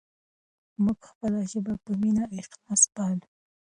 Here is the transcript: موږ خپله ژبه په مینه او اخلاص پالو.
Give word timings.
موږ 0.83 0.99
خپله 1.09 1.39
ژبه 1.51 1.73
په 1.83 1.91
مینه 2.01 2.23
او 2.29 2.37
اخلاص 2.41 2.81
پالو. 2.93 3.27